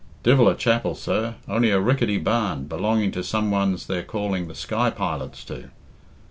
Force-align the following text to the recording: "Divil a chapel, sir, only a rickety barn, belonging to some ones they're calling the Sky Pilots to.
"Divil 0.23 0.49
a 0.49 0.55
chapel, 0.55 0.95
sir, 0.95 1.35
only 1.47 1.69
a 1.69 1.79
rickety 1.79 2.17
barn, 2.17 2.63
belonging 2.65 3.11
to 3.11 3.23
some 3.23 3.51
ones 3.51 3.85
they're 3.85 4.01
calling 4.01 4.47
the 4.47 4.55
Sky 4.55 4.89
Pilots 4.89 5.43
to. 5.45 5.69